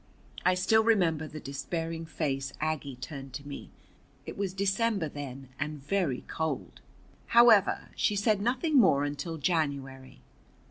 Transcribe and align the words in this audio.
I 0.43 0.55
still 0.55 0.83
remember 0.83 1.27
the 1.27 1.39
despairing 1.39 2.07
face 2.07 2.53
Aggie 2.59 2.95
turned 2.95 3.33
to 3.33 3.47
me. 3.47 3.69
It 4.25 4.35
was 4.35 4.51
December 4.55 5.07
then, 5.07 5.49
and 5.59 5.77
very 5.79 6.21
cold. 6.21 6.81
However, 7.37 7.89
she 7.95 8.15
said 8.15 8.41
nothing 8.41 8.79
more 8.79 9.03
until 9.03 9.37
January. 9.37 10.23